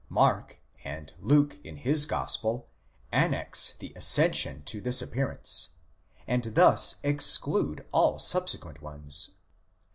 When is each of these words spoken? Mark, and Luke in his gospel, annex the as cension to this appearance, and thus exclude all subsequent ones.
Mark, 0.09 0.59
and 0.83 1.13
Luke 1.19 1.59
in 1.63 1.75
his 1.75 2.07
gospel, 2.07 2.67
annex 3.11 3.75
the 3.77 3.95
as 3.95 4.03
cension 4.03 4.65
to 4.65 4.81
this 4.81 4.99
appearance, 4.99 5.73
and 6.25 6.43
thus 6.55 6.95
exclude 7.03 7.85
all 7.91 8.17
subsequent 8.17 8.81
ones. 8.81 9.33